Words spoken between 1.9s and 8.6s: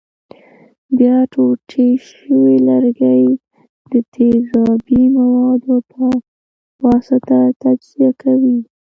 شوي لرګي د تیزابي موادو په واسطه تجزیه کوي.